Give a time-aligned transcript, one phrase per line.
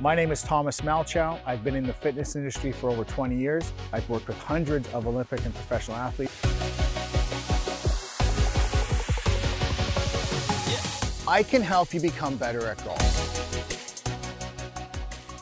[0.00, 1.38] My name is Thomas Malchow.
[1.44, 3.70] I've been in the fitness industry for over 20 years.
[3.92, 6.34] I've worked with hundreds of Olympic and professional athletes.
[11.28, 12.98] I can help you become better at golf.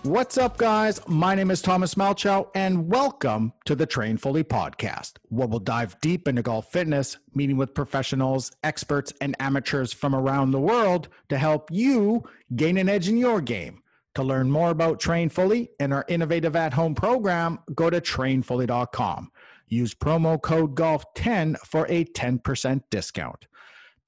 [0.02, 1.00] What's up, guys?
[1.06, 6.00] My name is Thomas Malchow, and welcome to the Train Fully podcast, where we'll dive
[6.00, 11.38] deep into golf fitness, meeting with professionals, experts, and amateurs from around the world to
[11.38, 12.24] help you
[12.56, 13.82] gain an edge in your game.
[14.18, 19.30] To learn more about Train Fully and our innovative at home program, go to trainfully.com.
[19.68, 23.46] Use promo code GOLF10 for a 10% discount.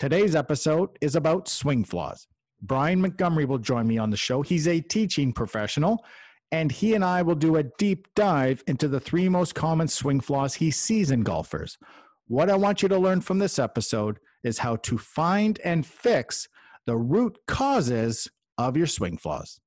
[0.00, 2.26] Today's episode is about swing flaws.
[2.60, 4.42] Brian Montgomery will join me on the show.
[4.42, 6.04] He's a teaching professional,
[6.50, 10.18] and he and I will do a deep dive into the three most common swing
[10.18, 11.78] flaws he sees in golfers.
[12.26, 16.48] What I want you to learn from this episode is how to find and fix
[16.84, 18.26] the root causes
[18.58, 19.60] of your swing flaws.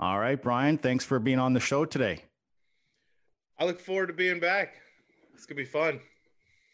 [0.00, 2.24] All right, Brian, thanks for being on the show today.
[3.58, 4.76] I look forward to being back.
[5.34, 6.00] It's going to be fun.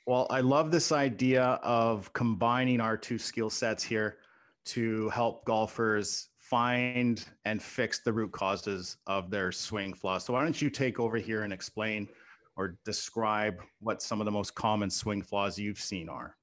[0.07, 4.19] Well, I love this idea of combining our two skill sets here
[4.67, 10.25] to help golfers find and fix the root causes of their swing flaws.
[10.25, 12.09] So, why don't you take over here and explain
[12.55, 16.37] or describe what some of the most common swing flaws you've seen are?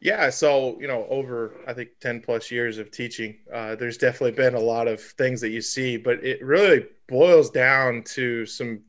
[0.00, 4.32] Yeah, so you know, over I think ten plus years of teaching, uh, there's definitely
[4.32, 8.80] been a lot of things that you see, but it really boils down to some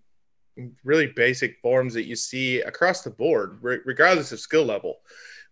[0.84, 5.00] really basic forms that you see across the board, regardless of skill level.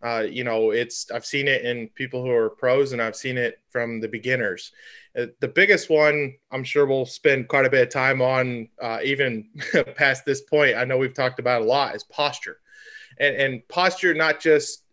[0.01, 3.37] Uh, you know, it's I've seen it in people who are pros, and I've seen
[3.37, 4.71] it from the beginners.
[5.17, 8.99] Uh, the biggest one, I'm sure we'll spend quite a bit of time on, uh,
[9.03, 9.49] even
[9.95, 10.77] past this point.
[10.77, 12.59] I know we've talked about a lot is posture,
[13.19, 14.83] and, and posture not just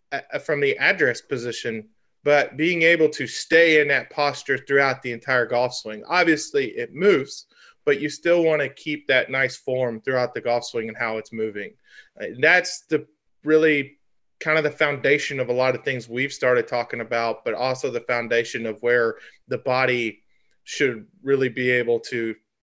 [0.45, 1.89] from the address position,
[2.25, 6.03] but being able to stay in that posture throughout the entire golf swing.
[6.09, 7.47] Obviously, it moves,
[7.85, 11.19] but you still want to keep that nice form throughout the golf swing and how
[11.19, 11.73] it's moving.
[12.21, 13.07] Uh, that's the
[13.45, 13.99] really
[14.41, 17.91] kind of the foundation of a lot of things we've started talking about, but also
[17.91, 19.17] the foundation of where
[19.49, 20.21] the body
[20.65, 22.35] should really be able to,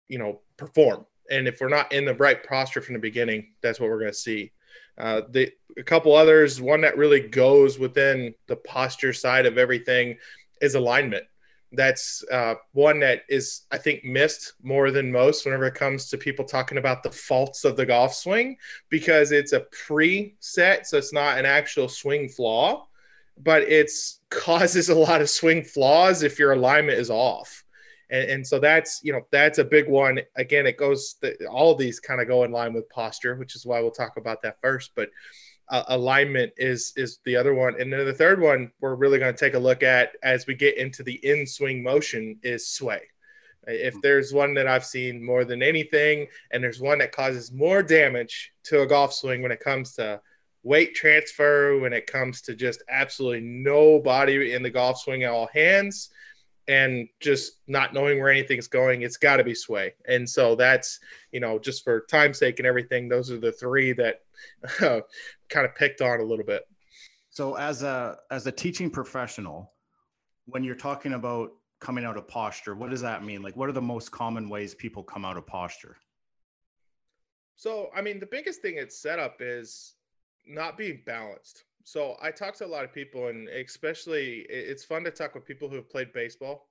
[0.09, 1.06] you know, perform.
[1.31, 4.12] And if we're not in the right posture from the beginning, that's what we're going
[4.12, 4.53] to see.
[4.99, 10.19] Uh, the a couple others, one that really goes within the posture side of everything
[10.61, 11.25] is alignment.
[11.73, 16.19] That's uh, one that is, I think, missed more than most whenever it comes to
[16.19, 18.57] people talking about the faults of the golf swing
[18.89, 22.87] because it's a preset, so it's not an actual swing flaw,
[23.37, 27.65] but it's causes a lot of swing flaws if your alignment is off.
[28.11, 30.21] And, and so that's you know that's a big one.
[30.37, 33.55] Again, it goes the, all of these kind of go in line with posture, which
[33.55, 34.93] is why we'll talk about that first.
[34.95, 35.11] But
[35.69, 39.35] uh, alignment is is the other one, and then the third one we're really going
[39.35, 43.03] to take a look at as we get into the in swing motion is sway.
[43.67, 44.01] If hmm.
[44.03, 48.53] there's one that I've seen more than anything, and there's one that causes more damage
[48.65, 50.21] to a golf swing when it comes to
[50.63, 55.31] weight transfer, when it comes to just absolutely no body in the golf swing at
[55.31, 56.11] all hands,
[56.69, 59.95] and just not knowing where anything's going, it's got to be sway.
[60.06, 61.01] And so that's,
[61.33, 64.21] you know, just for time's sake and everything, those are the three that
[64.83, 65.01] uh,
[65.49, 66.69] kind of picked on a little bit.
[67.31, 69.73] So as a as a teaching professional,
[70.47, 73.43] when you're talking about coming out of posture, what does that mean?
[73.43, 75.97] Like what are the most common ways people come out of posture?
[77.56, 79.95] So, I mean, the biggest thing it's set up is
[80.47, 81.65] not being balanced.
[81.88, 85.47] So I talk to a lot of people, and especially it's fun to talk with
[85.47, 86.69] people who have played baseball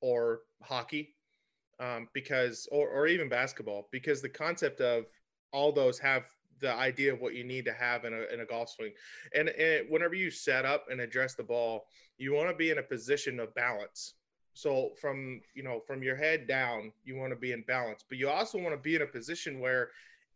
[0.00, 1.14] or hockey,
[1.78, 5.04] um, because or or even basketball, because the concept of
[5.52, 6.22] all those have
[6.60, 8.92] the idea of what you need to have in a, in a golf swing.
[9.34, 11.84] And, and whenever you set up and address the ball,
[12.16, 14.14] you want to be in a position of balance.
[14.54, 18.16] So from, you know, from your head down, you want to be in balance, but
[18.16, 19.90] you also want to be in a position where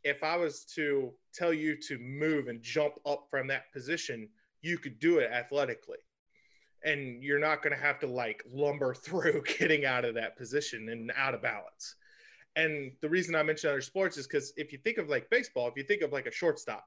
[0.05, 4.29] if I was to tell you to move and jump up from that position,
[4.63, 5.99] you could do it athletically.
[6.85, 10.89] And you're not going to have to like lumber through getting out of that position
[10.89, 11.97] and out of balance.
[12.57, 15.69] And the reason I mention other sports is because if you think of like baseball,
[15.69, 16.87] if you think of like a shortstop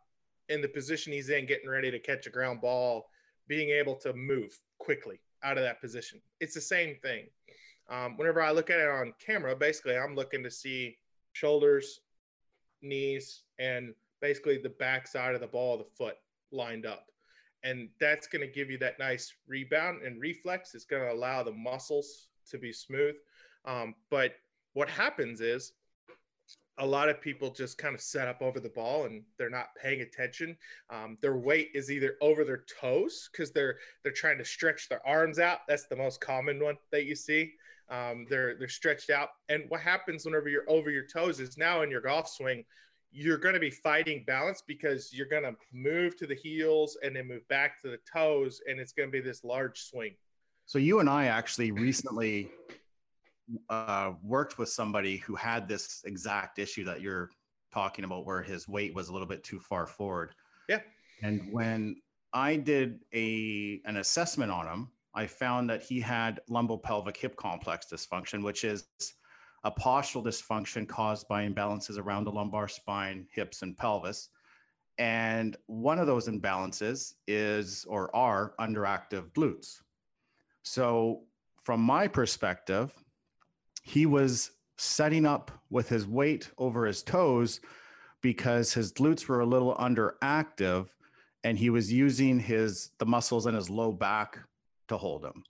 [0.50, 3.06] in the position he's in, getting ready to catch a ground ball,
[3.48, 7.28] being able to move quickly out of that position, it's the same thing.
[7.90, 10.98] Um, whenever I look at it on camera, basically I'm looking to see
[11.32, 12.02] shoulders,
[12.84, 16.18] knees, and basically the back side of the ball, the foot
[16.52, 17.08] lined up.
[17.64, 20.76] And that's going to give you that nice rebound and reflex.
[20.76, 23.16] It's going to allow the muscles to be smooth.
[23.66, 24.34] Um, but
[24.74, 25.74] what happens is
[26.80, 29.76] a lot of people just kind of set up over the ball and they're not
[29.82, 30.58] paying attention.
[30.90, 35.06] Um, their weight is either over their toes because they're they're trying to stretch their
[35.06, 35.60] arms out.
[35.68, 37.54] That's the most common one that you see.
[37.94, 41.84] Um, they're they're stretched out, and what happens whenever you're over your toes is now
[41.84, 42.66] in your golf swing,
[43.12, 47.16] you're going to be fighting balance because you're going to move to the heels and
[47.16, 50.16] then move back to the toes, and it's going to be this large swing.
[50.66, 52.50] So you and I actually recently
[53.70, 57.30] uh, worked with somebody who had this exact issue that you're
[57.72, 60.34] talking about, where his weight was a little bit too far forward.
[60.68, 60.82] Yeah.
[61.22, 61.98] And when
[62.34, 67.86] I did a an assessment on him, I found that he had lumbopelvic hip complex
[67.92, 68.86] dysfunction, which is
[69.64, 74.30] a postural dysfunction caused by imbalances around the lumbar spine, hips, and pelvis.
[74.98, 79.82] And one of those imbalances is or are underactive glutes.
[80.64, 81.24] So,
[81.62, 82.92] from my perspective,
[83.84, 87.62] he was setting up with his weight over his toes
[88.22, 90.88] because his glutes were a little underactive
[91.44, 94.40] and he was using his the muscles in his low back
[94.88, 95.44] to hold him.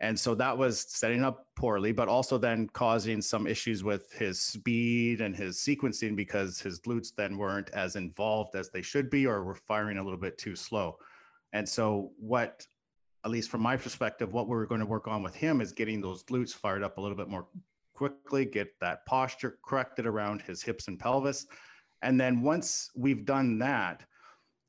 [0.00, 4.40] And so that was setting up poorly, but also then causing some issues with his
[4.40, 9.26] speed and his sequencing because his glutes then weren't as involved as they should be
[9.26, 10.98] or were firing a little bit too slow.
[11.52, 12.64] And so, what,
[13.24, 16.00] at least from my perspective, what we're going to work on with him is getting
[16.00, 17.48] those glutes fired up a little bit more
[17.94, 21.46] quickly, get that posture corrected around his hips and pelvis.
[22.02, 24.04] And then once we've done that,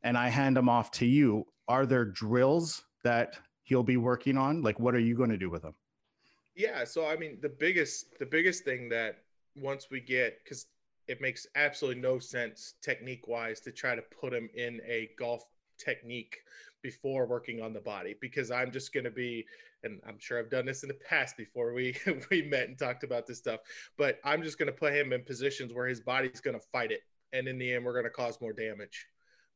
[0.01, 3.37] and I hand him off to you, are there drills that
[3.69, 4.63] he'll be working on?
[4.63, 5.75] Like, what are you going to do with him?
[6.55, 6.83] Yeah.
[6.83, 9.19] So, I mean, the biggest, the biggest thing that
[9.55, 10.65] once we get, because
[11.07, 15.43] it makes absolutely no sense technique wise to try to put him in a golf
[15.77, 16.39] technique
[16.81, 19.45] before working on the body because I'm just going to be
[19.83, 21.95] and I'm sure I've done this in the past before we
[22.31, 23.61] we met and talked about this stuff
[23.97, 26.91] but I'm just going to put him in positions where his body's going to fight
[26.91, 27.01] it
[27.33, 29.07] and in the end we're going to cause more damage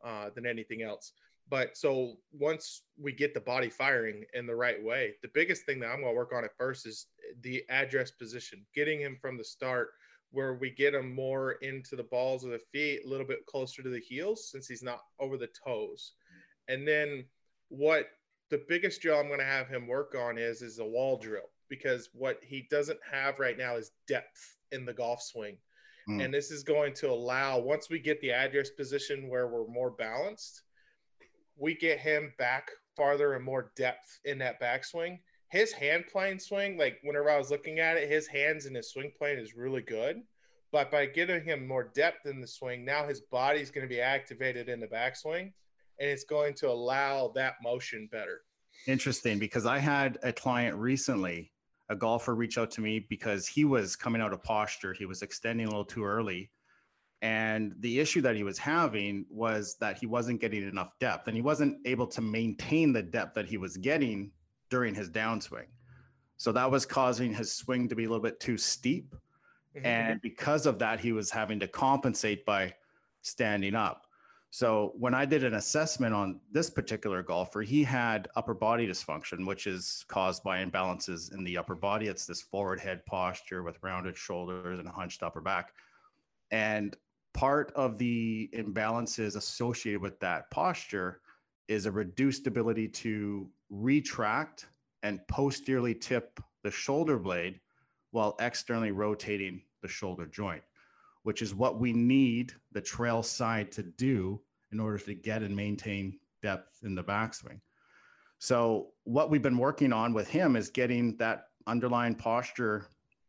[0.04, 1.13] uh, than anything else
[1.54, 5.80] but so once we get the body firing in the right way the biggest thing
[5.80, 7.06] that I'm going to work on at first is
[7.42, 9.90] the address position getting him from the start
[10.34, 13.84] where we get him more into the balls of the feet, a little bit closer
[13.84, 16.14] to the heels since he's not over the toes.
[16.68, 17.26] And then
[17.70, 18.08] what
[18.50, 21.52] the biggest drill I'm going to have him work on is is a wall drill
[21.70, 25.56] because what he doesn't have right now is depth in the golf swing.
[26.10, 26.26] Mm.
[26.26, 29.92] And this is going to allow once we get the address position where we're more
[29.92, 30.64] balanced,
[31.58, 35.20] we get him back farther and more depth in that backswing
[35.54, 38.90] his hand plane swing, like whenever I was looking at it, his hands and his
[38.90, 40.24] swing plane is really good.
[40.72, 44.02] But by giving him more depth in the swing, now his body's going to be
[44.02, 45.54] activated in the backswing
[46.00, 48.42] and it's going to allow that motion better.
[48.88, 51.52] Interesting because I had a client recently,
[51.88, 54.92] a golfer reach out to me because he was coming out of posture.
[54.92, 56.50] He was extending a little too early.
[57.24, 61.36] And the issue that he was having was that he wasn't getting enough depth and
[61.38, 64.30] he wasn't able to maintain the depth that he was getting
[64.70, 65.68] during his downswing.
[66.36, 69.16] So that was causing his swing to be a little bit too steep.
[69.74, 69.86] Mm-hmm.
[69.86, 72.74] And because of that, he was having to compensate by
[73.22, 74.06] standing up.
[74.50, 79.48] So when I did an assessment on this particular golfer, he had upper body dysfunction,
[79.48, 82.08] which is caused by imbalances in the upper body.
[82.08, 85.72] It's this forward head posture with rounded shoulders and hunched upper back.
[86.52, 86.98] And
[87.33, 91.21] part of the imbalances associated with that posture
[91.68, 94.68] is a reduced ability to retract
[95.01, 97.59] and posteriorly tip the shoulder blade
[98.12, 100.63] while externally rotating the shoulder joint,
[101.23, 104.40] which is what we need the trail side to do
[104.71, 107.59] in order to get and maintain depth in the backswing.
[108.40, 112.87] So, what we've been working on with him is getting that underlying posture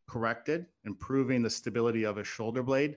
[0.08, 2.96] corrected, improving the stability of his shoulder blade,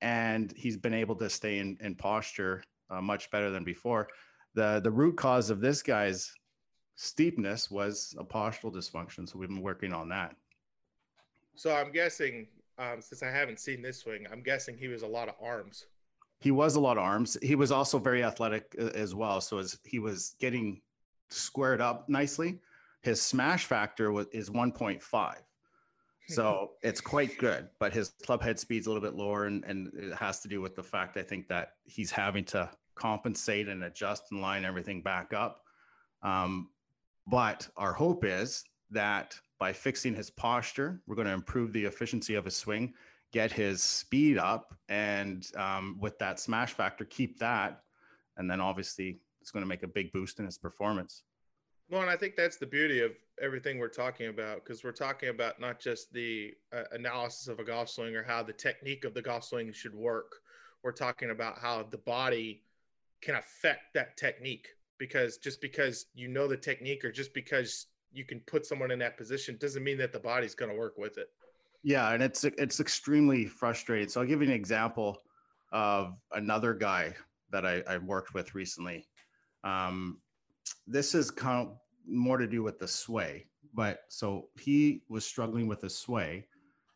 [0.00, 4.08] and he's been able to stay in, in posture uh, much better than before.
[4.54, 6.32] The, the root cause of this guy's
[6.96, 9.28] steepness was a postural dysfunction.
[9.28, 10.34] So we've been working on that.
[11.54, 15.06] So I'm guessing, um, since I haven't seen this swing, I'm guessing he was a
[15.06, 15.86] lot of arms.
[16.40, 17.36] He was a lot of arms.
[17.42, 19.40] He was also very athletic uh, as well.
[19.40, 20.80] So as he was getting
[21.30, 22.60] squared up nicely,
[23.02, 25.34] his smash factor was is 1.5.
[26.28, 29.92] So it's quite good, but his club head speed's a little bit lower, and, and
[29.94, 33.84] it has to do with the fact I think that he's having to compensate and
[33.84, 35.62] adjust and line everything back up.
[36.22, 36.68] Um,
[37.26, 42.34] but our hope is that by fixing his posture, we're going to improve the efficiency
[42.34, 42.92] of his swing,
[43.32, 47.82] get his speed up, and um, with that smash factor, keep that.
[48.36, 51.22] And then obviously, it's going to make a big boost in his performance.
[51.90, 55.28] Well, and I think that's the beauty of everything we're talking about because we're talking
[55.28, 59.14] about not just the uh, analysis of a golf swing or how the technique of
[59.14, 60.36] the golf swing should work.
[60.82, 62.62] We're talking about how the body
[63.20, 64.68] can affect that technique
[64.98, 68.98] because just because you know the technique or just because you can put someone in
[68.98, 71.28] that position doesn't mean that the body's going to work with it.
[71.82, 74.08] Yeah, and it's it's extremely frustrating.
[74.08, 75.22] So I'll give you an example
[75.72, 77.14] of another guy
[77.50, 79.06] that I, I worked with recently.
[79.64, 80.18] Um,
[80.86, 81.76] this is kind of
[82.08, 86.46] more to do with the sway, but so he was struggling with the sway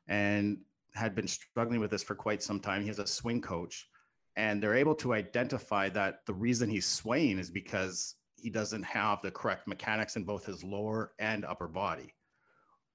[0.08, 0.58] and
[0.94, 2.82] had been struggling with this for quite some time.
[2.82, 3.88] He has a swing coach,
[4.36, 9.22] and they're able to identify that the reason he's swaying is because he doesn't have
[9.22, 12.14] the correct mechanics in both his lower and upper body.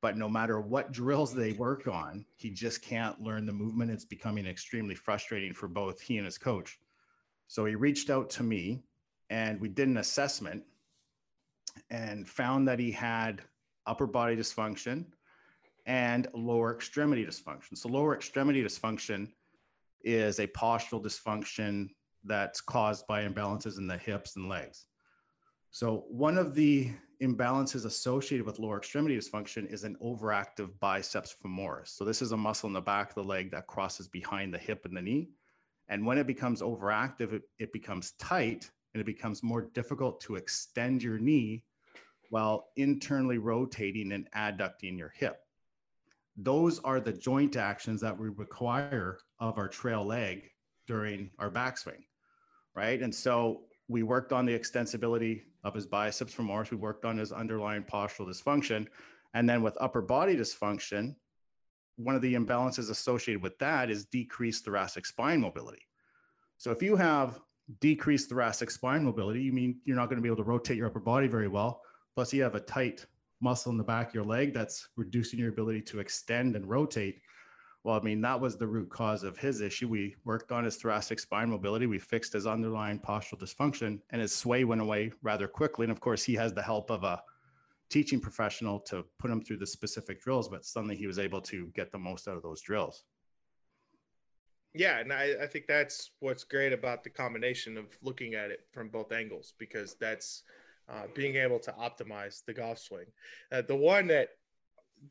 [0.02, 3.92] But no matter what drills they work on, he just can't learn the movement.
[3.92, 6.78] It's becoming extremely frustrating for both he and his coach.
[7.48, 8.84] So he reached out to me
[9.30, 10.64] and we did an assessment
[11.90, 13.42] and found that he had
[13.86, 15.06] upper body dysfunction
[15.86, 17.78] and lower extremity dysfunction.
[17.78, 19.30] So, lower extremity dysfunction
[20.04, 21.90] is a postural dysfunction
[22.24, 24.86] that's caused by imbalances in the hips and legs.
[25.72, 26.92] So, one of the
[27.22, 31.90] imbalances associated with lower extremity dysfunction is an overactive biceps femoris.
[31.90, 34.58] So, this is a muscle in the back of the leg that crosses behind the
[34.58, 35.30] hip and the knee.
[35.90, 40.38] And when it becomes overactive, it, it becomes tight and it becomes more difficult to
[40.38, 41.64] extend your knee
[42.32, 45.42] while internally rotating and adducting your hip.
[46.36, 50.50] Those are the joint actions that we require of our trail leg
[50.88, 52.06] during our backswing,
[52.76, 53.00] right?
[53.00, 56.72] And so we worked on the extensibility of his biceps femoris.
[56.72, 58.88] We worked on his underlying postural dysfunction.
[59.36, 61.16] And then with upper body dysfunction,
[61.98, 65.84] one of the imbalances associated with that is decreased thoracic spine mobility.
[66.58, 67.40] So if you have
[67.80, 70.88] decreased thoracic spine mobility, you mean you're not going to be able to rotate your
[70.88, 71.82] upper body very well.
[72.16, 73.06] Plus, you have a tight
[73.42, 77.22] muscle in the back of your leg that's reducing your ability to extend and rotate.
[77.84, 79.88] Well, I mean, that was the root cause of his issue.
[79.88, 81.86] We worked on his thoracic spine mobility.
[81.86, 85.86] We fixed his underlying postural dysfunction, and his sway went away rather quickly.
[85.86, 87.22] And of course, he has the help of a
[87.90, 91.68] teaching professional to put him through the specific drills, but suddenly he was able to
[91.76, 93.04] get the most out of those drills.
[94.78, 98.62] Yeah, and I, I think that's what's great about the combination of looking at it
[98.72, 100.44] from both angles because that's
[100.88, 103.06] uh, being able to optimize the golf swing.
[103.52, 104.30] Uh, the one that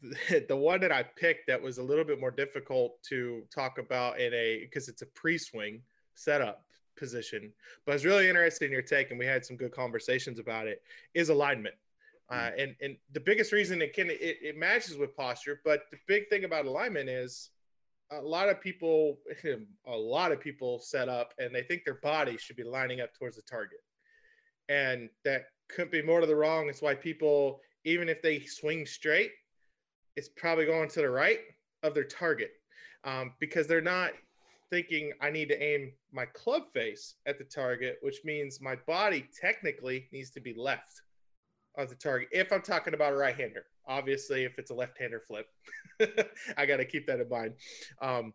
[0.48, 4.20] the one that I picked that was a little bit more difficult to talk about
[4.20, 5.82] in a because it's a pre-swing
[6.14, 6.64] setup
[6.96, 7.52] position,
[7.84, 10.82] but it's really interesting in your take, and we had some good conversations about it.
[11.14, 11.74] Is alignment,
[12.30, 12.60] uh, hmm.
[12.60, 16.28] and and the biggest reason it can it, it matches with posture, but the big
[16.28, 17.50] thing about alignment is
[18.12, 19.18] a lot of people
[19.86, 23.12] a lot of people set up and they think their body should be lining up
[23.14, 23.80] towards the target
[24.68, 26.68] and that couldn't be more to the wrong.
[26.68, 29.30] It's why people, even if they swing straight,
[30.16, 31.40] it's probably going to the right
[31.82, 32.50] of their target
[33.04, 34.12] um, because they're not
[34.70, 39.28] thinking I need to aim my club face at the target, which means my body
[39.40, 41.02] technically needs to be left
[41.76, 42.28] of the target.
[42.32, 45.46] If I'm talking about a right hander, obviously, if it's a left hander flip,
[46.56, 47.54] I got to keep that in mind.
[48.00, 48.32] Um,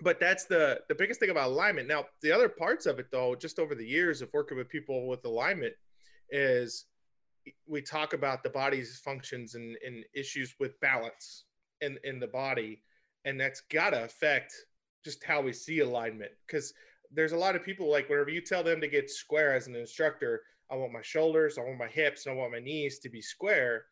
[0.00, 1.88] but that's the the biggest thing about alignment.
[1.88, 5.06] Now, the other parts of it, though, just over the years of working with people
[5.06, 5.74] with alignment,
[6.30, 6.86] is
[7.66, 11.44] we talk about the body's functions and, and issues with balance
[11.80, 12.82] in, in the body.
[13.24, 14.54] And that's got to affect
[15.04, 16.32] just how we see alignment.
[16.46, 16.72] Because
[17.12, 19.76] there's a lot of people like whenever you tell them to get square as an
[19.76, 23.08] instructor, I want my shoulders, I want my hips, and I want my knees to
[23.08, 23.84] be square.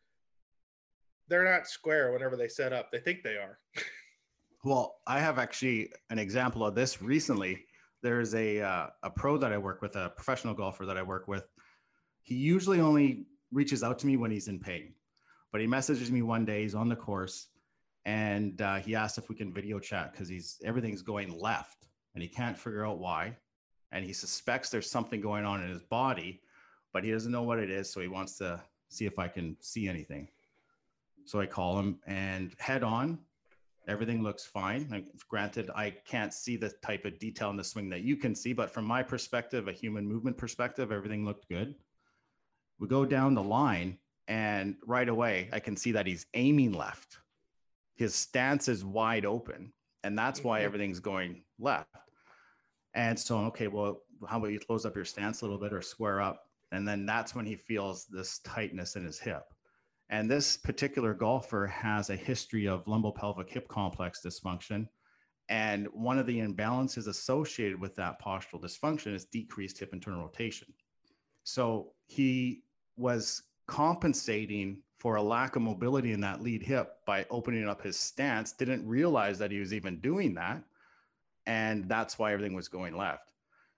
[1.27, 2.91] They're not square whenever they set up.
[2.91, 3.59] They think they are.
[4.63, 7.65] well, I have actually an example of this recently.
[8.01, 11.27] There's a uh, a pro that I work with, a professional golfer that I work
[11.27, 11.45] with
[12.23, 14.93] he usually only reaches out to me when he's in pain,
[15.51, 16.63] but he messages me one day.
[16.63, 17.49] He's on the course,
[18.05, 22.23] and uh, he asked if we can video chat because he's everything's going left, and
[22.23, 23.35] he can't figure out why,
[23.91, 26.41] and he suspects there's something going on in his body,
[26.93, 27.91] but he doesn't know what it is.
[27.91, 30.27] So he wants to see if I can see anything.
[31.25, 33.19] So I call him and head on.
[33.87, 34.87] Everything looks fine.
[34.89, 38.33] Like, granted, I can't see the type of detail in the swing that you can
[38.33, 41.75] see, but from my perspective, a human movement perspective, everything looked good.
[42.79, 43.97] We go down the line,
[44.29, 47.17] and right away, I can see that he's aiming left.
[47.95, 49.73] His stance is wide open,
[50.03, 50.65] and that's why mm-hmm.
[50.65, 51.93] everything's going left.
[52.93, 55.81] And so, okay, well, how about you close up your stance a little bit or
[55.81, 56.47] square up?
[56.73, 59.43] And then that's when he feels this tightness in his hip.
[60.09, 64.87] And this particular golfer has a history of lumbopelvic hip complex dysfunction.
[65.49, 70.67] And one of the imbalances associated with that postural dysfunction is decreased hip internal rotation.
[71.43, 72.63] So he
[72.97, 77.99] was compensating for a lack of mobility in that lead hip by opening up his
[77.99, 80.63] stance, didn't realize that he was even doing that.
[81.45, 83.33] And that's why everything was going left.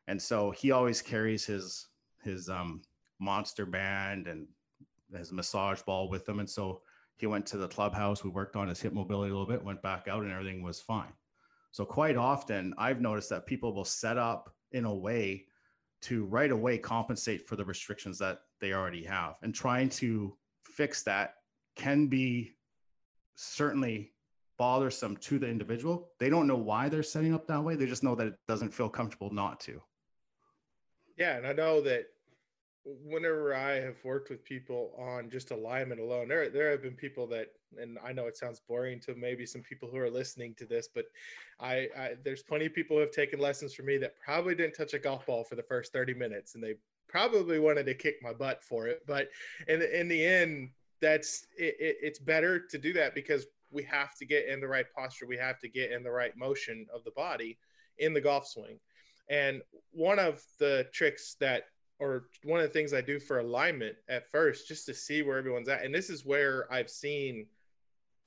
[0.08, 1.88] And so he always carries his
[2.25, 2.82] his um,
[3.20, 4.48] monster band and
[5.15, 6.39] his massage ball with him.
[6.39, 6.82] And so
[7.17, 8.24] he went to the clubhouse.
[8.24, 10.82] We worked on his hip mobility a little bit, went back out, and everything was
[10.82, 11.13] fine.
[11.72, 15.46] So quite often, I've noticed that people will set up in a way
[16.01, 21.03] to right away compensate for the restrictions that they already have, and trying to fix
[21.03, 21.36] that
[21.75, 22.55] can be
[23.36, 24.12] certainly
[24.58, 26.12] bothersome to the individual.
[26.20, 27.75] They don't know why they're setting up that way.
[27.75, 29.82] They just know that it doesn't feel comfortable not to.
[31.17, 32.05] Yeah, and I know that
[32.86, 37.27] whenever I have worked with people on just alignment alone, there there have been people
[37.27, 40.65] that, and I know it sounds boring to maybe some people who are listening to
[40.65, 41.06] this, but
[41.60, 44.75] I, I there's plenty of people who have taken lessons from me that probably didn't
[44.75, 46.75] touch a golf ball for the first 30 minutes, and they
[47.08, 49.01] probably wanted to kick my butt for it.
[49.08, 49.30] But
[49.68, 50.70] in in the end,
[51.01, 54.68] that's it, it, it's better to do that because we have to get in the
[54.68, 57.58] right posture, we have to get in the right motion of the body
[57.98, 58.80] in the golf swing.
[59.27, 61.63] And one of the tricks that
[62.00, 65.38] or one of the things I do for alignment at first, just to see where
[65.38, 65.84] everyone's at.
[65.84, 67.48] And this is where I've seen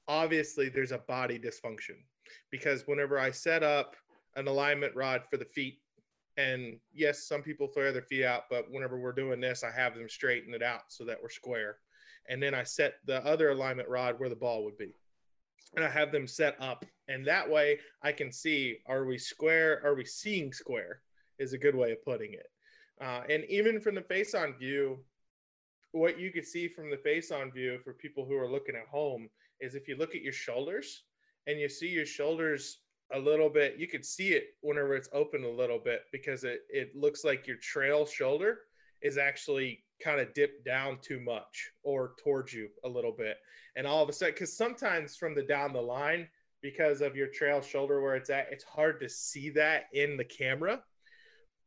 [0.08, 1.96] obviously there's a body dysfunction
[2.50, 3.94] because whenever I set up
[4.36, 5.80] an alignment rod for the feet,
[6.38, 9.94] and yes, some people flare their feet out, but whenever we're doing this, I have
[9.94, 11.78] them straighten it out so that we're square.
[12.28, 14.94] And then I set the other alignment rod where the ball would be.
[15.74, 16.84] And I have them set up.
[17.08, 19.82] And that way I can see are we square?
[19.84, 21.00] Are we seeing square?
[21.38, 22.46] Is a good way of putting it
[23.00, 24.98] uh, and even from the face on view,
[25.92, 28.86] what you could see from the face on view for people who are looking at
[28.86, 29.28] home
[29.60, 31.04] is if you look at your shoulders
[31.46, 32.80] and you see your shoulders
[33.12, 36.60] a little bit, you could see it whenever it's open a little bit because it,
[36.68, 38.60] it looks like your trail shoulder
[39.00, 43.38] is actually kind of dipped down too much or towards you a little bit.
[43.76, 46.28] And all of a sudden, because sometimes from the down the line,
[46.60, 50.24] because of your trail shoulder where it's at, it's hard to see that in the
[50.24, 50.82] camera.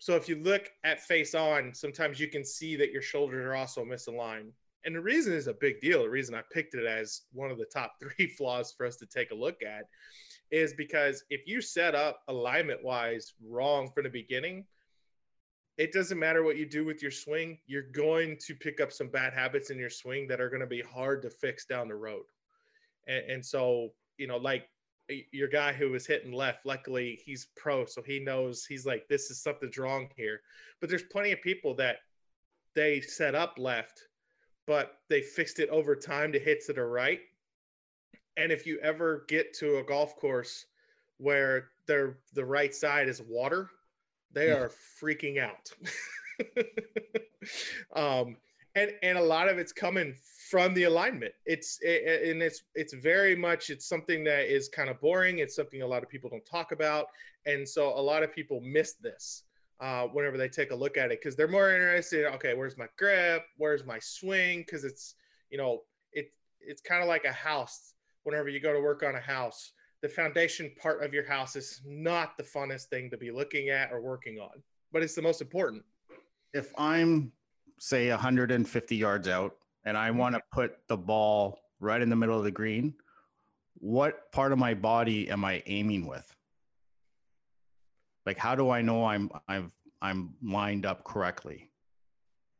[0.01, 3.53] So if you look at face on, sometimes you can see that your shoulders are
[3.53, 4.49] also misaligned.
[4.83, 6.01] And the reason is a big deal.
[6.01, 9.05] The reason I picked it as one of the top three flaws for us to
[9.05, 9.83] take a look at
[10.49, 14.65] is because if you set up alignment wise wrong from the beginning,
[15.77, 19.07] it doesn't matter what you do with your swing, you're going to pick up some
[19.07, 21.93] bad habits in your swing that are going to be hard to fix down the
[21.93, 22.23] road.
[23.05, 24.67] And, and so, you know, like
[25.31, 29.29] your guy who was hitting left, luckily he's pro, so he knows he's like, this
[29.29, 30.41] is something's wrong here.
[30.79, 31.97] But there's plenty of people that
[32.73, 34.07] they set up left,
[34.67, 37.19] but they fixed it over time to hit to the right.
[38.37, 40.65] And if you ever get to a golf course
[41.17, 43.69] where their the right side is water,
[44.31, 44.55] they yeah.
[44.55, 44.71] are
[45.01, 45.71] freaking out.
[47.95, 48.37] um,
[48.75, 50.15] and and a lot of it's coming
[50.51, 51.33] from the alignment.
[51.45, 55.39] It's it, and it's it's very much it's something that is kind of boring.
[55.39, 57.07] It's something a lot of people don't talk about,
[57.45, 59.43] and so a lot of people miss this
[59.79, 62.25] uh, whenever they take a look at it because they're more interested.
[62.35, 63.45] Okay, where's my grip?
[63.57, 64.59] Where's my swing?
[64.59, 65.15] Because it's
[65.49, 67.93] you know it it's kind of like a house.
[68.23, 71.81] Whenever you go to work on a house, the foundation part of your house is
[71.85, 74.61] not the funnest thing to be looking at or working on,
[74.91, 75.81] but it's the most important.
[76.53, 77.31] If I'm
[77.79, 82.37] say 150 yards out and I want to put the ball right in the middle
[82.37, 82.93] of the green,
[83.75, 86.35] what part of my body am I aiming with?
[88.25, 91.69] Like how do I know I'm I'm I'm lined up correctly?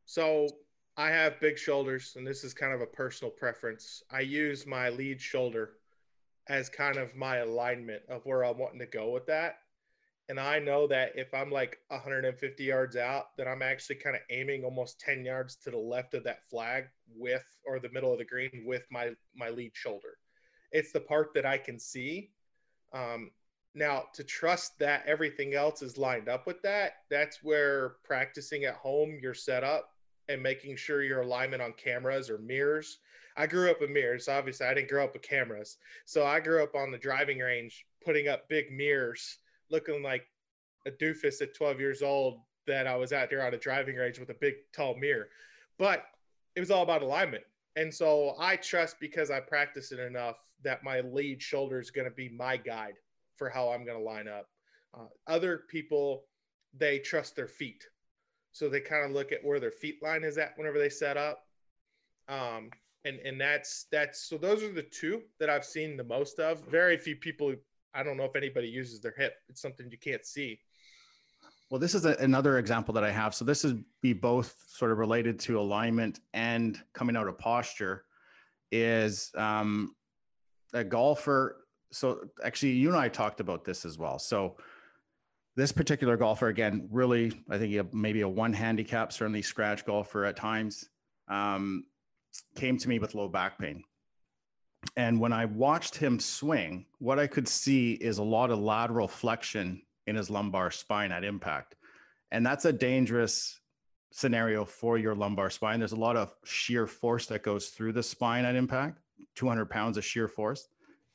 [0.06, 0.48] So
[0.96, 4.02] I have big shoulders and this is kind of a personal preference.
[4.10, 5.74] I use my lead shoulder
[6.48, 9.58] as kind of my alignment of where I'm wanting to go with that
[10.32, 14.22] and I know that if I'm like 150 yards out, that I'm actually kind of
[14.30, 18.18] aiming almost 10 yards to the left of that flag with or the middle of
[18.18, 20.16] the green with my my lead shoulder.
[20.70, 22.30] It's the part that I can see.
[22.94, 23.30] Um,
[23.74, 28.76] now to trust that everything else is lined up with that, that's where practicing at
[28.76, 29.90] home your setup
[30.30, 33.00] and making sure your alignment on cameras or mirrors.
[33.36, 34.28] I grew up with mirrors.
[34.28, 35.76] Obviously, I didn't grow up with cameras.
[36.06, 39.36] So I grew up on the driving range putting up big mirrors
[39.72, 40.26] looking like
[40.86, 44.18] a doofus at 12 years old that I was out there on a driving range
[44.18, 45.28] with a big tall mirror.
[45.78, 46.04] But
[46.54, 47.44] it was all about alignment.
[47.76, 52.08] And so I trust because I practice it enough that my lead shoulder is going
[52.08, 52.94] to be my guide
[53.36, 54.48] for how I'm going to line up.
[54.94, 56.24] Uh, other people,
[56.78, 57.84] they trust their feet.
[58.52, 61.16] So they kind of look at where their feet line is at whenever they set
[61.16, 61.46] up.
[62.28, 62.70] Um,
[63.04, 66.60] and, and that's, that's, so those are the two that I've seen the most of.
[66.68, 67.54] Very few people
[67.94, 69.34] I don't know if anybody uses their hip.
[69.48, 70.58] It's something you can't see.
[71.70, 73.34] Well, this is a, another example that I have.
[73.34, 78.04] So this is be both sort of related to alignment and coming out of posture.
[78.70, 79.94] Is um,
[80.72, 81.66] a golfer.
[81.90, 84.18] So actually, you and I talked about this as well.
[84.18, 84.56] So
[85.56, 90.36] this particular golfer, again, really, I think maybe a one handicap, certainly scratch golfer at
[90.36, 90.88] times,
[91.28, 91.84] um,
[92.56, 93.84] came to me with low back pain.
[94.96, 99.08] And when I watched him swing, what I could see is a lot of lateral
[99.08, 101.76] flexion in his lumbar spine at impact.
[102.30, 103.60] And that's a dangerous
[104.10, 105.78] scenario for your lumbar spine.
[105.78, 108.98] There's a lot of shear force that goes through the spine at impact,
[109.36, 110.68] 200 pounds of shear force.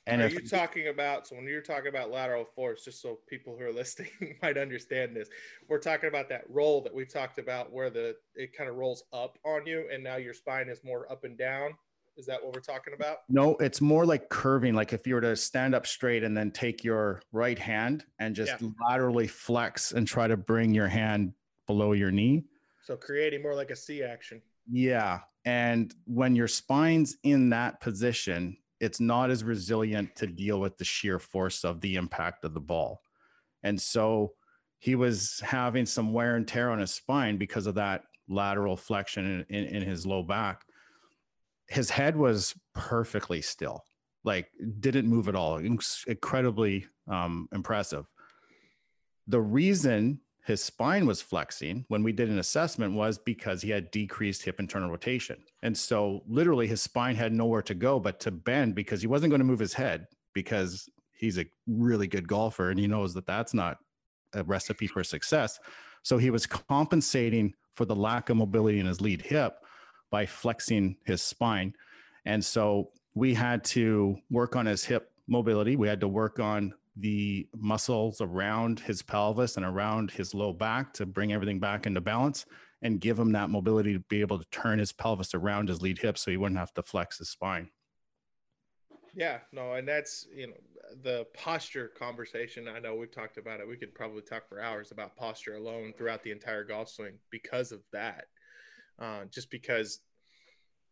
[0.08, 3.20] And are if, you talking about so when you're talking about lateral force, just so
[3.28, 4.10] people who are listening
[4.42, 5.30] might understand this,
[5.68, 9.04] we're talking about that roll that we talked about where the it kind of rolls
[9.12, 11.72] up on you and now your spine is more up and down.
[12.18, 13.20] Is that what we're talking about?
[13.30, 14.74] No, it's more like curving.
[14.74, 18.36] Like if you were to stand up straight and then take your right hand and
[18.36, 18.70] just yeah.
[18.90, 21.34] laterally flex and try to bring your hand
[21.68, 22.46] below your knee.
[22.82, 24.42] So creating more like a C action.
[24.70, 25.20] Yeah.
[25.46, 30.86] And when your spine's in that position, it's not as resilient to deal with the
[30.86, 33.02] sheer force of the impact of the ball.
[33.64, 34.34] And so
[34.80, 39.46] he was having some wear and tear on his spine because of that lateral flexion
[39.50, 40.67] in, in, in his low back
[41.68, 43.84] his head was perfectly still,
[44.24, 44.50] like
[44.80, 45.58] didn't move at all.
[45.58, 48.06] Incredibly um, impressive.
[49.28, 53.92] The reason his spine was flexing when we did an assessment was because he had
[53.92, 55.44] decreased hip internal rotation.
[55.62, 59.32] And so literally his spine had nowhere to go but to bend because he wasn't
[59.32, 63.28] going to move his head because he's a really good golfer and he knows that
[63.28, 63.80] that's not
[64.34, 65.60] a recipe for success.
[66.04, 69.58] So he was compensating for the lack of mobility in his lead hip
[70.12, 71.74] by flexing his spine.
[72.26, 75.76] And so we had to work on his hip mobility.
[75.76, 80.94] We had to work on the muscles around his pelvis and around his low back
[80.94, 82.46] to bring everything back into balance
[82.82, 85.98] and give him that mobility to be able to turn his pelvis around his lead
[85.98, 87.70] hip so he wouldn't have to flex his spine.
[89.16, 90.54] Yeah, no, and that's, you know,
[91.02, 92.68] the posture conversation.
[92.68, 93.68] I know we've talked about it.
[93.68, 97.72] We could probably talk for hours about posture alone throughout the entire golf swing because
[97.72, 98.26] of that
[99.00, 100.00] uh, just because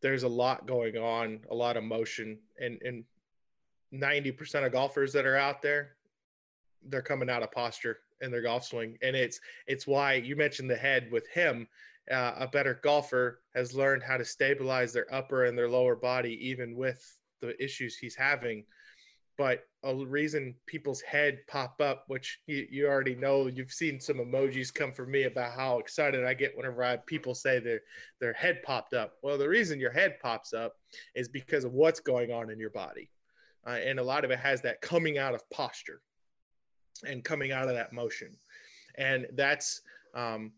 [0.01, 3.03] there's a lot going on, a lot of motion, and and
[3.93, 5.95] 90% of golfers that are out there,
[6.89, 10.69] they're coming out of posture in their golf swing, and it's it's why you mentioned
[10.69, 11.67] the head with him.
[12.11, 16.37] Uh, a better golfer has learned how to stabilize their upper and their lower body,
[16.47, 18.63] even with the issues he's having
[19.37, 24.17] but a reason people's head pop up, which you, you already know, you've seen some
[24.17, 27.81] emojis come from me about how excited I get whenever I people say their
[28.19, 29.13] their head popped up.
[29.21, 30.73] Well, the reason your head pops up
[31.13, 33.11] is because of what's going on in your body,
[33.67, 36.01] uh, and a lot of it has that coming out of posture
[37.05, 38.35] and coming out of that motion,
[38.97, 39.81] and that's.
[40.13, 40.53] Um,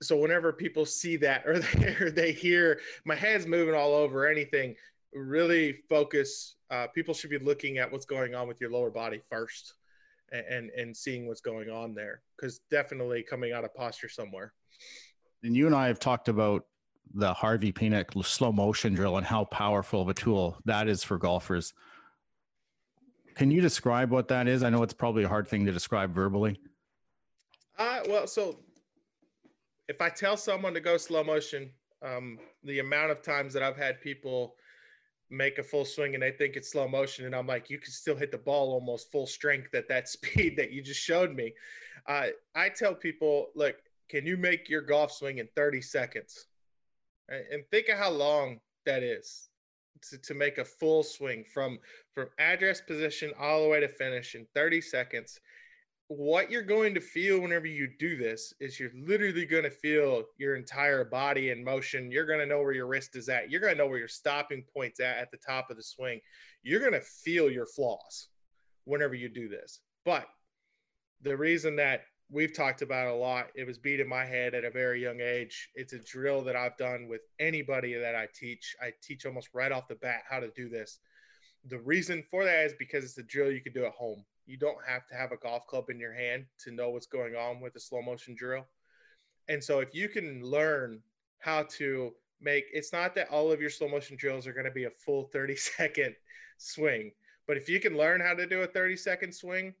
[0.00, 4.26] so whenever people see that or they, or they hear my head's moving all over
[4.26, 4.74] anything
[5.14, 9.20] really focus uh, people should be looking at what's going on with your lower body
[9.30, 9.74] first
[10.32, 14.52] and and, and seeing what's going on there because definitely coming out of posture somewhere.
[15.42, 16.66] And you and i have talked about
[17.14, 21.18] the harvey penick slow motion drill and how powerful of a tool that is for
[21.18, 21.74] golfers.
[23.34, 24.62] Can you describe what that is?
[24.62, 26.58] I know it's probably a hard thing to describe verbally.
[27.78, 28.58] Uh, well so
[29.88, 31.70] if i tell someone to go slow motion
[32.02, 34.54] um, the amount of times that i've had people
[35.32, 37.90] make a full swing and they think it's slow motion and i'm like you can
[37.90, 41.52] still hit the ball almost full strength at that speed that you just showed me.
[42.06, 43.76] Uh, i tell people look
[44.12, 46.44] can you make your golf swing in 30 seconds?
[47.30, 49.48] And think of how long that is
[50.10, 51.78] to, to make a full swing from
[52.14, 55.40] from address position all the way to finish in 30 seconds
[56.16, 60.24] what you're going to feel whenever you do this is you're literally going to feel
[60.38, 62.10] your entire body in motion.
[62.10, 63.50] You're going to know where your wrist is at.
[63.50, 66.20] You're going to know where your stopping point's at at the top of the swing.
[66.62, 68.28] You're going to feel your flaws
[68.84, 69.80] whenever you do this.
[70.04, 70.26] But
[71.22, 74.64] the reason that we've talked about a lot, it was beat in my head at
[74.64, 75.70] a very young age.
[75.74, 78.74] It's a drill that I've done with anybody that I teach.
[78.82, 80.98] I teach almost right off the bat how to do this.
[81.68, 84.56] The reason for that is because it's a drill you can do at home you
[84.56, 87.60] don't have to have a golf club in your hand to know what's going on
[87.60, 88.66] with a slow motion drill.
[89.48, 91.00] And so if you can learn
[91.38, 94.72] how to make it's not that all of your slow motion drills are going to
[94.72, 96.14] be a full 30 second
[96.58, 97.12] swing,
[97.46, 99.74] but if you can learn how to do a 30 second swing,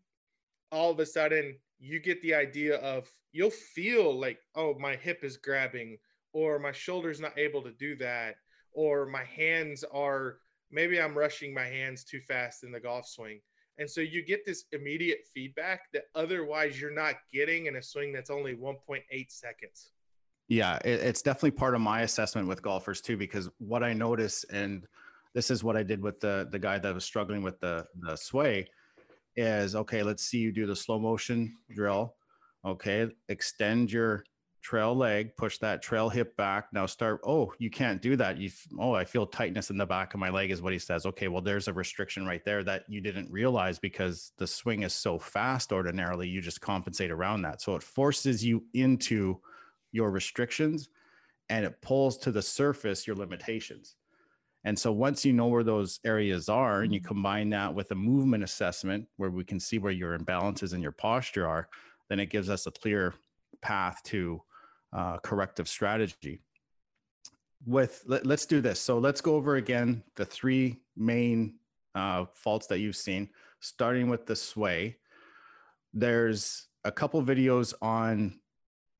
[0.70, 5.24] all of a sudden you get the idea of you'll feel like, oh, my hip
[5.24, 5.98] is grabbing,
[6.32, 8.36] or my shoulder's not able to do that,
[8.72, 10.38] or my hands are
[10.70, 13.40] maybe I'm rushing my hands too fast in the golf swing
[13.78, 18.12] And so you get this immediate feedback that otherwise you're not getting in a swing
[18.12, 19.90] that's only 1.8 seconds.
[20.48, 24.44] Yeah, it, it's definitely part of my assessment with golfers too, because what I notice,
[24.44, 24.86] and
[25.34, 28.16] this is what I did with the the guy that was struggling with the the
[28.16, 28.66] sway,
[29.36, 30.02] is okay.
[30.02, 32.14] Let's see you do the slow motion drill.
[32.66, 34.24] Okay, extend your
[34.62, 36.68] trail leg, push that trail hip back.
[36.72, 37.20] Now start.
[37.24, 38.38] Oh, you can't do that.
[38.38, 41.04] You oh, I feel tightness in the back of my leg, is what he says.
[41.06, 44.94] Okay, well, there's a restriction right there that you didn't realize because the swing is
[44.94, 45.72] so fast.
[45.72, 47.60] Ordinarily, you just compensate around that.
[47.60, 49.40] So it forces you into
[49.90, 50.88] your restrictions,
[51.48, 53.96] and it pulls to the surface your limitations.
[54.64, 57.08] And so once you know where those areas are and you mm-hmm.
[57.08, 60.92] combine that with a movement assessment where we can see where your imbalances and your
[60.92, 61.68] posture are,
[62.08, 63.14] then it gives us a clear
[63.60, 64.40] path to
[64.92, 66.42] uh, corrective strategy.
[67.64, 68.80] With let, us do this.
[68.80, 71.54] So let's go over again the three main
[71.94, 73.28] uh, faults that you've seen,
[73.60, 74.96] starting with the sway.
[75.94, 78.40] There's a couple videos on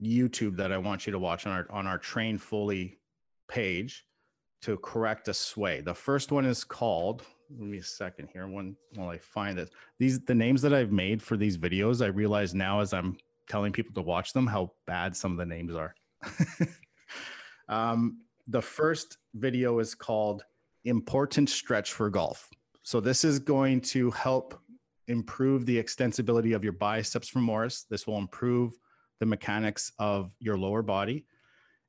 [0.02, 2.98] YouTube that I want you to watch on our on our Train Fully
[3.48, 4.04] page
[4.62, 5.80] to correct a sway.
[5.80, 7.24] The first one is called.
[7.50, 8.46] Let me a second here.
[8.46, 9.70] One while I find it.
[9.98, 12.02] These the names that I've made for these videos.
[12.02, 13.16] I realize now as I'm
[13.52, 15.94] telling people to watch them how bad some of the names are.
[17.68, 20.42] um, the first video is called
[20.86, 22.48] Important Stretch for Golf.
[22.82, 24.58] So, this is going to help
[25.06, 27.84] improve the extensibility of your biceps femoris.
[27.90, 28.72] This will improve
[29.20, 31.26] the mechanics of your lower body.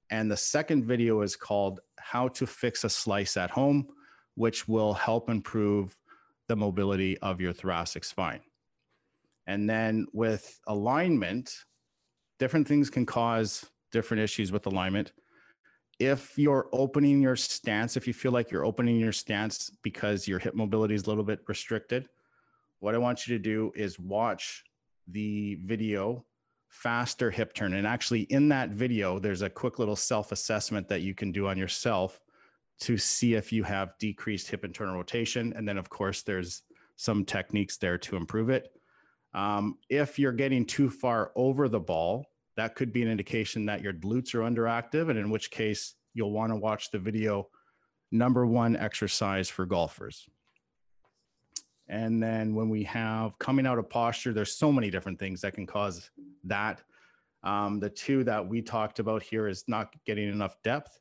[0.09, 3.87] And the second video is called How to Fix a Slice at Home,
[4.35, 5.95] which will help improve
[6.49, 8.41] the mobility of your thoracic spine.
[9.47, 11.53] And then with alignment,
[12.39, 15.11] different things can cause different issues with alignment.
[15.99, 20.39] If you're opening your stance, if you feel like you're opening your stance because your
[20.39, 22.09] hip mobility is a little bit restricted,
[22.79, 24.63] what I want you to do is watch
[25.07, 26.25] the video
[26.69, 27.73] faster hip turn.
[27.73, 31.47] And actually, in that video, there's a quick little self assessment that you can do
[31.47, 32.19] on yourself
[32.81, 35.53] to see if you have decreased hip internal rotation.
[35.55, 36.63] And then, of course, there's
[36.95, 38.75] some techniques there to improve it.
[39.33, 43.81] Um, if you're getting too far over the ball, that could be an indication that
[43.81, 47.49] your glutes are underactive, and in which case you'll want to watch the video
[48.11, 50.29] number one exercise for golfers.
[51.87, 55.53] And then when we have coming out of posture, there's so many different things that
[55.53, 56.09] can cause
[56.45, 56.81] that.
[57.43, 60.99] Um, the two that we talked about here is not getting enough depth.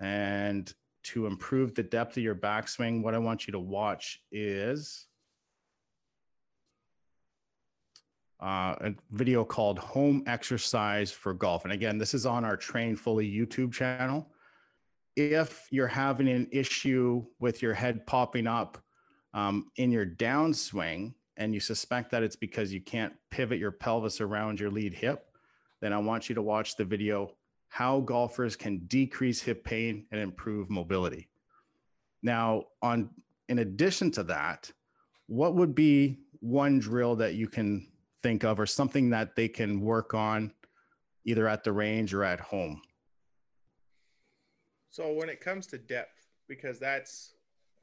[0.00, 0.72] And
[1.04, 5.06] to improve the depth of your backswing, what I want you to watch is
[8.40, 11.64] uh, a video called Home Exercise for Golf.
[11.64, 14.28] And again, this is on our Train Fully YouTube channel.
[15.16, 18.78] If you're having an issue with your head popping up
[19.32, 24.20] um, in your downswing and you suspect that it's because you can't pivot your pelvis
[24.20, 25.30] around your lead hip,
[25.80, 27.32] then I want you to watch the video
[27.68, 31.28] How Golfers Can Decrease Hip Pain and Improve Mobility.
[32.22, 33.10] Now, on
[33.48, 34.70] in addition to that,
[35.26, 37.86] what would be one drill that you can
[38.26, 40.52] think of or something that they can work on
[41.24, 42.82] either at the range or at home?
[44.90, 47.34] So when it comes to depth, because that's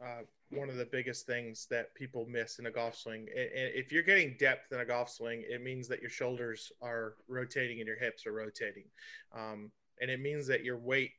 [0.03, 3.27] uh, one of the biggest things that people miss in a golf swing.
[3.33, 7.79] If you're getting depth in a golf swing, it means that your shoulders are rotating
[7.79, 8.83] and your hips are rotating.
[9.33, 11.11] Um, and it means that your weight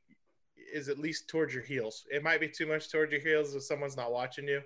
[0.71, 2.05] is at least towards your heels.
[2.13, 4.61] It might be too much towards your heels if someone's not watching you.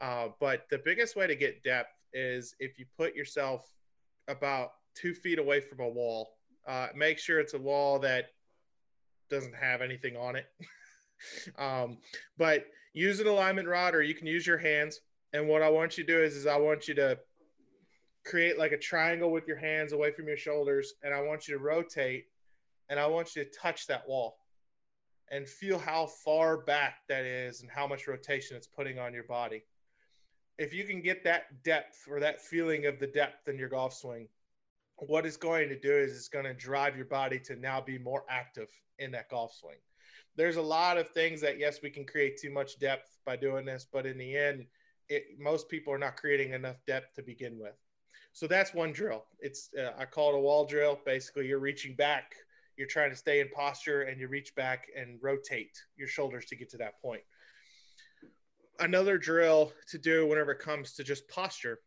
[0.00, 3.72] Uh, but the biggest way to get depth is if you put yourself
[4.28, 6.36] about two feet away from a wall.
[6.66, 8.26] Uh, make sure it's a wall that
[9.30, 10.46] doesn't have anything on it.
[11.58, 11.98] um,
[12.38, 15.00] but use an alignment rod or you can use your hands.
[15.32, 17.18] And what I want you to do is, is I want you to
[18.24, 20.94] create like a triangle with your hands away from your shoulders.
[21.02, 22.26] And I want you to rotate
[22.88, 24.38] and I want you to touch that wall
[25.30, 29.24] and feel how far back that is and how much rotation it's putting on your
[29.24, 29.64] body
[30.58, 33.94] if you can get that depth or that feeling of the depth in your golf
[33.94, 34.28] swing,
[34.96, 37.98] what it's going to do is it's going to drive your body to now be
[37.98, 39.76] more active in that golf swing.
[40.36, 43.64] There's a lot of things that yes, we can create too much depth by doing
[43.64, 44.66] this, but in the end,
[45.08, 47.74] it, most people are not creating enough depth to begin with.
[48.32, 49.24] So that's one drill.
[49.38, 50.98] It's uh, I call it a wall drill.
[51.04, 52.34] Basically, you're reaching back,
[52.76, 56.56] you're trying to stay in posture, and you reach back and rotate your shoulders to
[56.56, 57.22] get to that point
[58.80, 61.80] another drill to do whenever it comes to just posture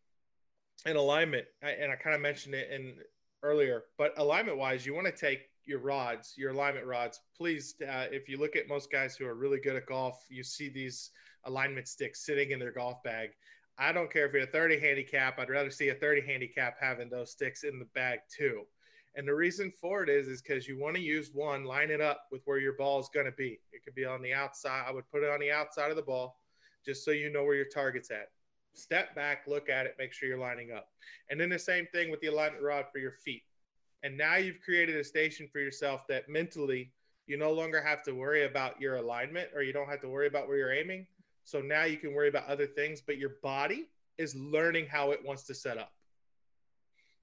[0.85, 1.45] and alignment.
[1.61, 2.95] And I kind of mentioned it in
[3.43, 7.19] earlier, but alignment wise, you want to take your rods, your alignment rods.
[7.35, 10.43] Please, uh, if you look at most guys who are really good at golf, you
[10.43, 11.11] see these
[11.45, 13.29] alignment sticks sitting in their golf bag.
[13.77, 15.37] I don't care if you're a 30 handicap.
[15.37, 18.63] I'd rather see a 30 handicap having those sticks in the bag too.
[19.15, 22.01] And the reason for it is, is because you want to use one, line it
[22.01, 23.59] up with where your ball is going to be.
[23.71, 24.85] It could be on the outside.
[24.87, 26.37] I would put it on the outside of the ball,
[26.87, 28.29] just so you know where your target's at.
[28.73, 30.87] Step back, look at it, make sure you're lining up.
[31.29, 33.43] And then the same thing with the alignment rod for your feet.
[34.03, 36.93] And now you've created a station for yourself that mentally
[37.25, 40.27] you no longer have to worry about your alignment or you don't have to worry
[40.27, 41.05] about where you're aiming.
[41.43, 45.19] So now you can worry about other things, but your body is learning how it
[45.25, 45.91] wants to set up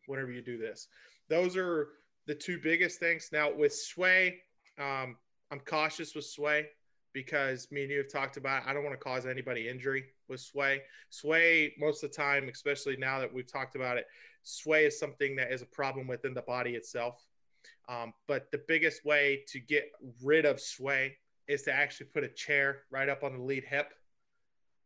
[0.07, 0.89] whenever you do this.
[1.31, 1.89] Those are
[2.27, 3.31] the two biggest things.
[3.33, 4.41] Now with sway,
[4.79, 5.17] um,
[5.51, 6.67] I'm cautious with sway
[7.15, 8.67] because me and you have talked about.
[8.67, 10.83] I don't want to cause anybody injury with sway.
[11.09, 14.07] Sway most of the time, especially now that we've talked about it,
[14.43, 17.25] sway is something that is a problem within the body itself.
[17.89, 19.85] Um, but the biggest way to get
[20.23, 21.17] rid of sway
[21.49, 23.93] is to actually put a chair right up on the lead hip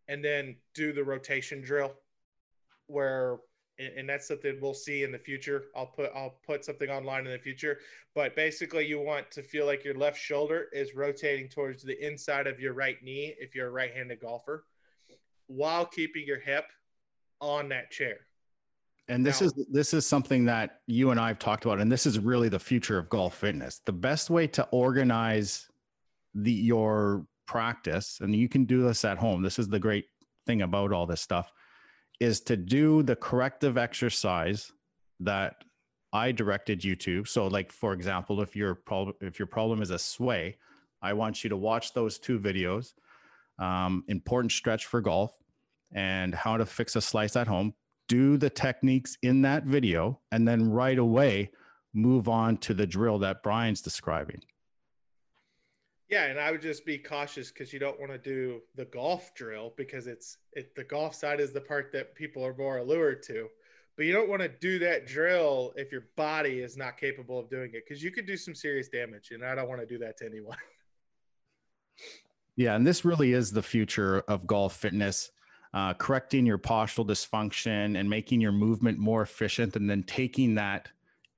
[0.08, 1.94] and then do the rotation drill
[2.86, 3.38] where
[3.78, 5.66] and that's something we'll see in the future.
[5.76, 7.78] I'll put I'll put something online in the future.
[8.14, 12.46] But basically, you want to feel like your left shoulder is rotating towards the inside
[12.46, 14.64] of your right knee if you're a right-handed golfer,
[15.46, 16.64] while keeping your hip
[17.40, 18.16] on that chair.
[19.08, 21.90] And this now, is this is something that you and I have talked about, and
[21.90, 23.80] this is really the future of golf fitness.
[23.86, 25.68] The best way to organize
[26.34, 29.42] the your practice, and you can do this at home.
[29.42, 30.06] This is the great
[30.46, 31.52] thing about all this stuff
[32.20, 34.72] is to do the corrective exercise
[35.20, 35.64] that
[36.12, 37.24] I directed you to.
[37.24, 40.56] So, like for example, if your problem if your problem is a sway,
[41.02, 42.94] I want you to watch those two videos.
[43.58, 45.32] Um, important stretch for golf
[45.92, 47.74] and how to fix a slice at home.
[48.08, 51.50] Do the techniques in that video, and then right away
[51.92, 54.42] move on to the drill that Brian's describing.
[56.08, 59.34] Yeah, and I would just be cautious because you don't want to do the golf
[59.34, 63.22] drill because it's it the golf side is the part that people are more allured
[63.24, 63.48] to.
[63.96, 67.50] But you don't want to do that drill if your body is not capable of
[67.50, 69.98] doing it because you could do some serious damage, and I don't want to do
[69.98, 70.56] that to anyone.
[72.56, 75.30] Yeah, and this really is the future of golf fitness.
[75.72, 80.88] Uh, correcting your postural dysfunction and making your movement more efficient, and then taking that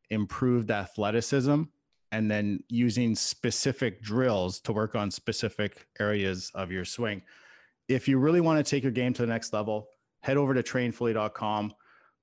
[0.08, 1.64] improved athleticism
[2.12, 7.22] and then using specific drills to work on specific areas of your swing.
[7.88, 9.88] If you really want to take your game to the next level,
[10.20, 11.72] head over to trainfully.com,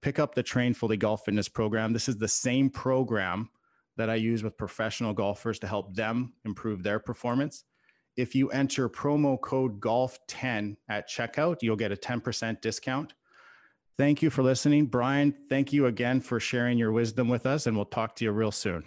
[0.02, 1.93] pick up the Train Fully Golf Fitness program.
[1.93, 3.50] This is the same program
[3.97, 7.63] that I use with professional golfers to help them improve their performance.
[8.15, 13.13] If you enter promo code GOLF10 at checkout, you'll get a 10% discount.
[13.97, 14.86] Thank you for listening.
[14.86, 18.32] Brian, thank you again for sharing your wisdom with us, and we'll talk to you
[18.32, 18.84] real soon.